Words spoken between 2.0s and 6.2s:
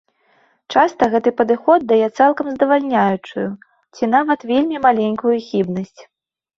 цалкам здавальняючую ці нават вельмі маленькую хібнасць.